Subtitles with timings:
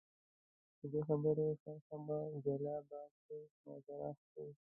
[0.79, 2.15] د دې خبرې شرحه په
[2.45, 4.45] جلا بحث کې مطرح شي.